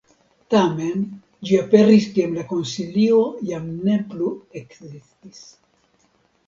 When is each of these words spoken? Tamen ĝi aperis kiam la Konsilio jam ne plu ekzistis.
Tamen 0.53 1.03
ĝi 1.49 1.59
aperis 1.65 2.07
kiam 2.15 2.33
la 2.39 2.47
Konsilio 2.53 3.21
jam 3.51 3.69
ne 3.87 4.01
plu 4.13 4.35
ekzistis. 4.63 5.49